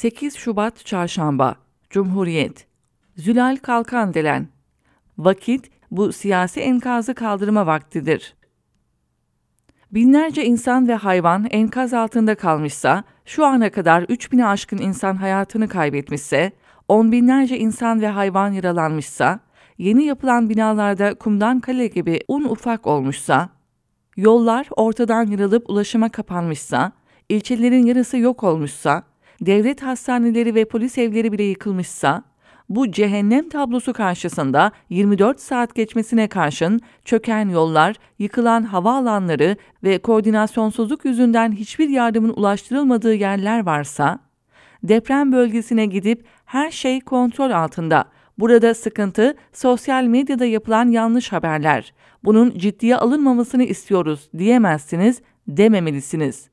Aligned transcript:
8 0.00 0.36
Şubat 0.36 0.86
Çarşamba 0.86 1.54
Cumhuriyet 1.90 2.66
Zülal 3.16 3.56
Kalkandelen 3.56 4.48
Vakit 5.18 5.70
bu 5.90 6.12
siyasi 6.12 6.60
enkazı 6.60 7.14
kaldırma 7.14 7.66
vaktidir. 7.66 8.36
Binlerce 9.92 10.44
insan 10.44 10.88
ve 10.88 10.94
hayvan 10.94 11.46
enkaz 11.50 11.94
altında 11.94 12.34
kalmışsa, 12.34 13.04
şu 13.24 13.46
ana 13.46 13.70
kadar 13.70 14.02
3000'e 14.02 14.44
aşkın 14.44 14.78
insan 14.78 15.16
hayatını 15.16 15.68
kaybetmişse, 15.68 16.52
on 16.88 17.12
binlerce 17.12 17.58
insan 17.58 18.00
ve 18.00 18.08
hayvan 18.08 18.52
yaralanmışsa, 18.52 19.40
yeni 19.78 20.04
yapılan 20.04 20.50
binalarda 20.50 21.14
kumdan 21.14 21.60
kale 21.60 21.86
gibi 21.86 22.20
un 22.28 22.44
ufak 22.44 22.86
olmuşsa, 22.86 23.48
yollar 24.16 24.68
ortadan 24.76 25.26
yarılıp 25.26 25.70
ulaşıma 25.70 26.08
kapanmışsa, 26.08 26.92
ilçelerin 27.28 27.86
yarısı 27.86 28.16
yok 28.16 28.44
olmuşsa, 28.44 29.09
devlet 29.40 29.82
hastaneleri 29.82 30.54
ve 30.54 30.64
polis 30.64 30.98
evleri 30.98 31.32
bile 31.32 31.42
yıkılmışsa, 31.42 32.22
bu 32.68 32.90
cehennem 32.90 33.48
tablosu 33.48 33.92
karşısında 33.92 34.72
24 34.88 35.40
saat 35.40 35.74
geçmesine 35.74 36.28
karşın 36.28 36.80
çöken 37.04 37.48
yollar, 37.48 37.96
yıkılan 38.18 38.62
havaalanları 38.62 39.56
ve 39.84 39.98
koordinasyonsuzluk 39.98 41.04
yüzünden 41.04 41.52
hiçbir 41.52 41.88
yardımın 41.88 42.32
ulaştırılmadığı 42.36 43.14
yerler 43.14 43.66
varsa, 43.66 44.18
deprem 44.82 45.32
bölgesine 45.32 45.86
gidip 45.86 46.24
her 46.44 46.70
şey 46.70 47.00
kontrol 47.00 47.50
altında. 47.50 48.04
Burada 48.38 48.74
sıkıntı 48.74 49.34
sosyal 49.52 50.04
medyada 50.04 50.44
yapılan 50.44 50.88
yanlış 50.88 51.32
haberler. 51.32 51.94
Bunun 52.24 52.58
ciddiye 52.58 52.96
alınmamasını 52.96 53.64
istiyoruz 53.64 54.30
diyemezsiniz, 54.38 55.22
dememelisiniz. 55.48 56.50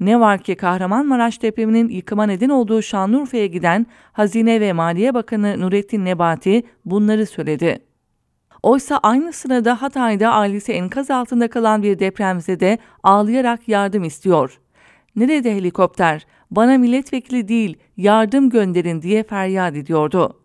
Ne 0.00 0.20
var 0.20 0.38
ki 0.38 0.54
Kahramanmaraş 0.54 1.42
depreminin 1.42 1.88
yıkıma 1.88 2.26
neden 2.26 2.48
olduğu 2.48 2.82
Şanlıurfa'ya 2.82 3.46
giden 3.46 3.86
Hazine 4.12 4.60
ve 4.60 4.72
Maliye 4.72 5.14
Bakanı 5.14 5.60
Nurettin 5.60 6.04
Nebati 6.04 6.62
bunları 6.84 7.26
söyledi. 7.26 7.78
Oysa 8.62 9.00
aynı 9.02 9.32
sırada 9.32 9.82
Hatay'da 9.82 10.32
ailesi 10.32 10.72
enkaz 10.72 11.10
altında 11.10 11.50
kalan 11.50 11.82
bir 11.82 11.98
depremzede 11.98 12.78
ağlayarak 13.02 13.68
yardım 13.68 14.04
istiyor. 14.04 14.60
Nerede 15.16 15.54
helikopter? 15.54 16.26
Bana 16.50 16.78
milletvekili 16.78 17.48
değil, 17.48 17.78
yardım 17.96 18.50
gönderin 18.50 19.02
diye 19.02 19.22
feryat 19.22 19.76
ediyordu. 19.76 20.40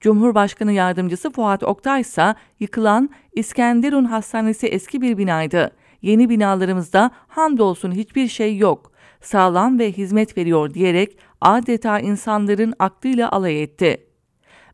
Cumhurbaşkanı 0.00 0.72
Yardımcısı 0.72 1.30
Fuat 1.30 1.62
Oktay 1.62 2.00
ise 2.00 2.34
yıkılan 2.60 3.10
İskenderun 3.32 4.04
Hastanesi 4.04 4.66
eski 4.66 5.00
bir 5.00 5.18
binaydı. 5.18 5.70
Yeni 6.02 6.28
binalarımızda 6.28 7.10
hamdolsun 7.28 7.92
hiçbir 7.92 8.28
şey 8.28 8.56
yok. 8.56 8.92
Sağlam 9.20 9.78
ve 9.78 9.92
hizmet 9.92 10.36
veriyor 10.36 10.74
diyerek 10.74 11.18
adeta 11.40 12.00
insanların 12.00 12.74
aklıyla 12.78 13.30
alay 13.30 13.62
etti. 13.62 14.06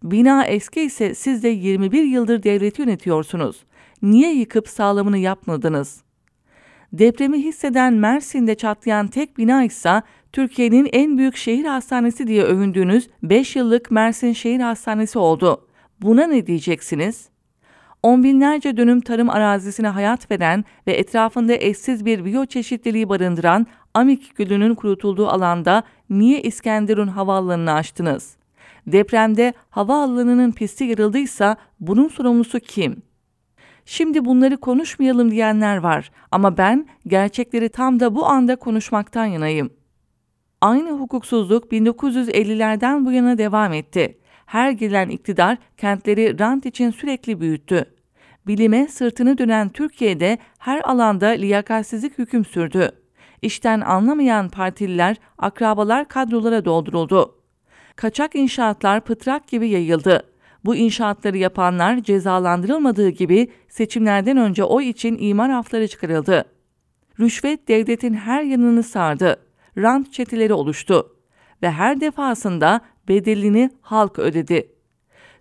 Bina 0.03 0.45
eski 0.45 0.81
ise 0.81 1.15
siz 1.15 1.43
de 1.43 1.49
21 1.49 2.03
yıldır 2.03 2.43
devleti 2.43 2.83
yönetiyorsunuz. 2.83 3.65
Niye 4.03 4.35
yıkıp 4.35 4.69
sağlamını 4.69 5.19
yapmadınız? 5.19 6.03
Depremi 6.93 7.39
hisseden 7.45 7.95
Mersin'de 7.95 8.55
çatlayan 8.55 9.09
tek 9.09 9.39
bina 9.39 9.65
ise 9.65 10.03
Türkiye'nin 10.33 10.89
en 10.93 11.19
büyük 11.19 11.37
şehir 11.37 11.65
hastanesi 11.65 12.27
diye 12.27 12.43
övündüğünüz 12.43 13.09
5 13.23 13.57
yıllık 13.57 13.91
Mersin 13.91 14.33
Şehir 14.33 14.61
Hastanesi 14.61 15.19
oldu. 15.19 15.69
Buna 16.03 16.27
ne 16.27 16.47
diyeceksiniz? 16.47 17.29
On 18.07 18.23
binlerce 18.23 18.77
dönüm 18.77 19.01
tarım 19.01 19.31
arazisine 19.31 19.89
hayat 19.89 20.31
veren 20.31 20.65
ve 20.87 20.93
etrafında 20.93 21.53
eşsiz 21.55 22.05
bir 22.05 22.25
biyoçeşitliliği 22.25 23.09
barındıran 23.09 23.67
Amik 23.95 24.37
Gölü'nün 24.37 24.75
kurutulduğu 24.75 25.29
alanda 25.29 25.83
niye 26.11 26.43
İskenderun 26.43 27.09
havaalanını 27.09 27.73
açtınız? 27.73 28.37
Depremde 28.87 29.53
havaalanının 29.71 30.53
pisti 30.53 30.85
yarıldıysa 30.85 31.57
bunun 31.81 32.09
sorumlusu 32.09 32.61
kim? 32.61 33.03
Şimdi 33.85 34.25
bunları 34.25 34.57
konuşmayalım 34.57 35.31
diyenler 35.31 35.77
var 35.77 36.11
ama 36.31 36.57
ben 36.57 36.87
gerçekleri 37.07 37.69
tam 37.69 38.01
da 38.01 38.15
bu 38.15 38.27
anda 38.27 38.57
konuşmaktan 38.57 39.25
yanayım. 39.25 39.71
Aynı 40.61 40.91
hukuksuzluk 40.91 41.73
1950'lerden 41.73 43.07
bu 43.07 43.13
yana 43.13 43.39
devam 43.39 43.73
etti. 43.73 44.19
Her 44.47 44.71
gelen 44.71 45.09
iktidar 45.09 45.59
kentleri 45.77 46.39
rant 46.39 46.67
için 46.67 46.91
sürekli 46.91 47.41
büyüttü. 47.41 47.96
Bilime 48.47 48.89
sırtını 48.89 49.39
dönen 49.39 49.69
Türkiye'de 49.69 50.39
her 50.59 50.81
alanda 50.81 51.27
liyakatsizlik 51.27 52.19
hüküm 52.19 52.45
sürdü. 52.45 52.91
İşten 53.43 53.81
anlamayan 53.81 54.49
partililer, 54.49 55.17
akrabalar 55.39 56.09
kadrolara 56.09 56.65
dolduruldu. 56.65 57.35
Kaçak 57.97 58.35
inşaatlar 58.35 59.01
pıtrak 59.01 59.49
gibi 59.49 59.69
yayıldı. 59.69 60.23
Bu 60.65 60.77
inşaatları 60.77 61.37
yapanlar 61.37 62.03
cezalandırılmadığı 62.03 63.09
gibi 63.09 63.49
seçimlerden 63.69 64.37
önce 64.37 64.65
oy 64.65 64.89
için 64.89 65.17
imar 65.21 65.51
hafları 65.51 65.89
çıkarıldı. 65.89 66.45
Rüşvet 67.21 67.69
devletin 67.69 68.15
her 68.15 68.43
yanını 68.43 68.83
sardı. 68.83 69.37
Rant 69.79 70.13
çeteleri 70.13 70.53
oluştu 70.53 71.17
ve 71.63 71.71
her 71.71 72.01
defasında 72.01 72.81
bedelini 73.09 73.71
halk 73.81 74.19
ödedi. 74.19 74.76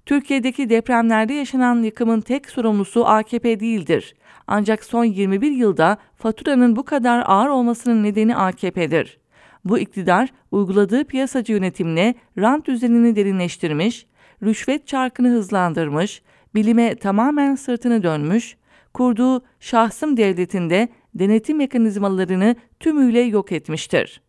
Türkiye'deki 0.05 0.69
depremlerde 0.69 1.33
yaşanan 1.33 1.83
yıkımın 1.83 2.21
tek 2.21 2.49
sorumlusu 2.49 3.07
AKP 3.07 3.59
değildir. 3.59 4.15
Ancak 4.47 4.83
son 4.83 5.03
21 5.05 5.51
yılda 5.51 5.97
faturanın 6.15 6.75
bu 6.75 6.83
kadar 6.83 7.23
ağır 7.25 7.49
olmasının 7.49 8.03
nedeni 8.03 8.35
AKP'dir. 8.35 9.17
Bu 9.65 9.79
iktidar 9.79 10.29
uyguladığı 10.51 11.03
piyasacı 11.03 11.53
yönetimle 11.53 12.15
rant 12.37 12.67
düzenini 12.67 13.15
derinleştirmiş, 13.15 14.05
rüşvet 14.43 14.87
çarkını 14.87 15.29
hızlandırmış, 15.29 16.21
bilime 16.55 16.95
tamamen 16.95 17.55
sırtını 17.55 18.03
dönmüş, 18.03 18.57
kurduğu 18.93 19.41
şahsım 19.59 20.17
devletinde 20.17 20.89
denetim 21.15 21.57
mekanizmalarını 21.57 22.55
tümüyle 22.79 23.19
yok 23.19 23.51
etmiştir. 23.51 24.21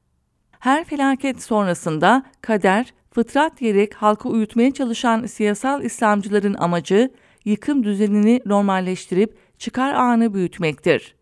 Her 0.59 0.85
felaket 0.85 1.43
sonrasında 1.43 2.23
kader, 2.41 2.95
fıtrat 3.17 3.61
diyerek 3.61 3.95
halkı 3.95 4.29
uyutmaya 4.29 4.75
çalışan 4.75 5.27
siyasal 5.27 5.85
İslamcıların 5.85 6.55
amacı 6.55 7.11
yıkım 7.45 7.85
düzenini 7.85 8.41
normalleştirip 8.47 9.37
çıkar 9.59 9.95
anı 9.95 10.35
büyütmektir. 10.35 11.15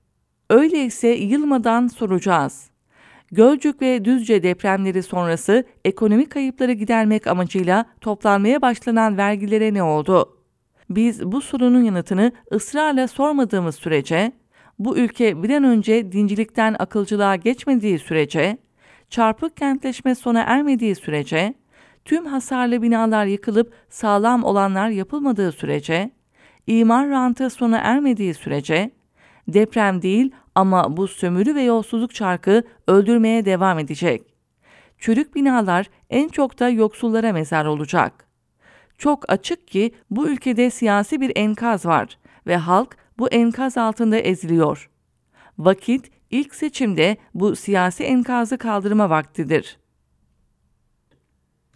Öyleyse 0.50 1.08
yılmadan 1.08 1.86
soracağız. 1.86 2.70
Gölcük 3.32 3.82
ve 3.82 4.04
Düzce 4.04 4.42
depremleri 4.42 5.02
sonrası 5.02 5.64
ekonomik 5.84 6.30
kayıpları 6.30 6.72
gidermek 6.72 7.26
amacıyla 7.26 7.84
toplanmaya 8.00 8.62
başlanan 8.62 9.16
vergilere 9.16 9.74
ne 9.74 9.82
oldu? 9.82 10.38
Biz 10.90 11.22
bu 11.24 11.40
sorunun 11.40 11.84
yanıtını 11.84 12.32
ısrarla 12.52 13.08
sormadığımız 13.08 13.74
sürece, 13.74 14.32
bu 14.78 14.96
ülke 14.96 15.42
bir 15.42 15.50
an 15.50 15.64
önce 15.64 16.12
dincilikten 16.12 16.76
akılcılığa 16.78 17.36
geçmediği 17.36 17.98
sürece, 17.98 18.58
çarpık 19.10 19.56
kentleşme 19.56 20.14
sona 20.14 20.40
ermediği 20.40 20.94
sürece, 20.94 21.54
tüm 22.04 22.26
hasarlı 22.26 22.82
binalar 22.82 23.26
yıkılıp 23.26 23.72
sağlam 23.90 24.44
olanlar 24.44 24.88
yapılmadığı 24.88 25.52
sürece, 25.52 26.10
imar 26.66 27.10
rantı 27.10 27.50
sona 27.50 27.78
ermediği 27.78 28.34
sürece, 28.34 28.90
deprem 29.48 30.02
değil 30.02 30.30
ama 30.54 30.96
bu 30.96 31.08
sömürü 31.08 31.54
ve 31.54 31.62
yolsuzluk 31.62 32.14
çarkı 32.14 32.62
öldürmeye 32.86 33.44
devam 33.44 33.78
edecek. 33.78 34.22
Çürük 34.98 35.34
binalar 35.34 35.90
en 36.10 36.28
çok 36.28 36.58
da 36.58 36.68
yoksullara 36.68 37.32
mezar 37.32 37.64
olacak. 37.64 38.28
Çok 38.98 39.32
açık 39.32 39.68
ki 39.68 39.94
bu 40.10 40.28
ülkede 40.28 40.70
siyasi 40.70 41.20
bir 41.20 41.32
enkaz 41.36 41.86
var 41.86 42.18
ve 42.46 42.56
halk 42.56 42.96
bu 43.18 43.28
enkaz 43.28 43.78
altında 43.78 44.16
eziliyor. 44.16 44.90
Vakit 45.58 46.10
ilk 46.30 46.54
seçimde 46.54 47.16
bu 47.34 47.56
siyasi 47.56 48.04
enkazı 48.04 48.58
kaldırma 48.58 49.10
vaktidir. 49.10 49.78